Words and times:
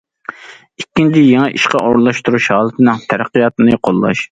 ئىككىنچى، 0.83 1.23
يېڭى 1.25 1.51
ئىشقا 1.59 1.83
ئورۇنلاشتۇرۇش 1.83 2.49
ھالىتىنىڭ 2.55 3.07
تەرەققىياتىنى 3.13 3.81
قوللاش. 3.89 4.19